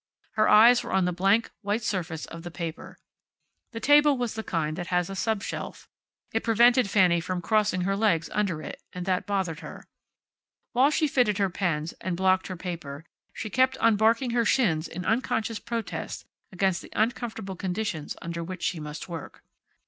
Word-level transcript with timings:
Her 0.31 0.49
eyes 0.49 0.83
were 0.83 0.91
on 0.93 1.05
the 1.05 1.11
blank 1.13 1.51
white 1.61 1.83
surface 1.83 2.25
of 2.25 2.41
the 2.41 2.49
paper. 2.49 2.97
The 3.71 3.79
table 3.79 4.17
was 4.17 4.33
the 4.33 4.41
kind 4.41 4.75
that 4.75 4.87
has 4.87 5.11
a 5.11 5.15
sub 5.15 5.43
shelf. 5.43 5.87
It 6.33 6.43
prevented 6.43 6.89
Fanny 6.89 7.21
from 7.21 7.39
crossing 7.39 7.81
her 7.81 7.95
legs 7.95 8.27
under 8.33 8.63
it, 8.63 8.81
and 8.93 9.05
that 9.05 9.27
bothered 9.27 9.59
her. 9.59 9.85
While 10.71 10.89
she 10.89 11.07
fitted 11.07 11.37
her 11.37 11.51
pens, 11.51 11.93
and 12.01 12.17
blocked 12.17 12.47
her 12.47 12.57
paper, 12.57 13.05
she 13.31 13.51
kept 13.51 13.77
on 13.77 13.95
barking 13.95 14.31
her 14.31 14.43
shins 14.43 14.87
in 14.87 15.05
unconscious 15.05 15.59
protest 15.59 16.25
against 16.51 16.81
the 16.81 16.89
uncomfortable 16.95 17.55
conditions 17.55 18.17
under 18.23 18.43
which 18.43 18.63
she 18.63 18.79
must 18.79 19.07
work. 19.07 19.43